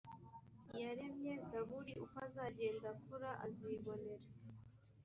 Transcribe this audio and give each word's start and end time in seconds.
yaremye 0.81 1.33
zaburi 1.47 1.93
uko 2.03 2.15
azagenda 2.27 2.87
akura 2.95 3.29
azibonera 3.45 4.25